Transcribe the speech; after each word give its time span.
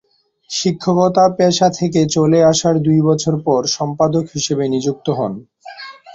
শিক্ষকতা 0.49 1.25
পেশা 1.37 1.67
থেকে 1.79 2.01
চলে 2.15 2.39
আসার 2.51 2.75
দুই 2.85 2.99
বছর 3.07 3.33
পর 3.45 3.61
সম্পাদক 3.77 4.25
হিসেবে 4.35 4.63
নিযুক্ত 4.67 5.07
হন। 5.11 5.33